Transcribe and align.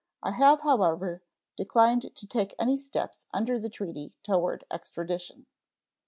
I 0.23 0.31
have, 0.31 0.61
however, 0.61 1.21
declined 1.55 2.15
to 2.15 2.25
take 2.25 2.55
any 2.57 2.75
steps 2.75 3.27
under 3.31 3.59
the 3.59 3.69
treaty 3.69 4.13
toward 4.23 4.65
extradition. 4.71 5.45